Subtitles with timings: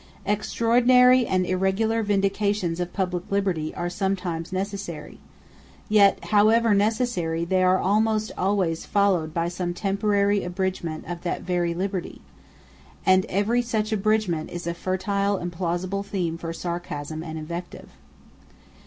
[0.25, 5.19] Extraordinary and irregular vindications of public liberty are sometimes necessary:
[5.89, 11.75] yet, however necessary, they are almost always followed by some temporary abridgments of that very
[11.75, 12.19] liberty;
[13.05, 17.89] and every such abridgment is a fertile and plausible theme for sarcasm and invective.